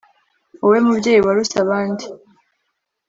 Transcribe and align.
wowe 0.61 0.79
mubyeyi 0.85 1.21
waruse 1.25 1.55
abandi 1.65 2.03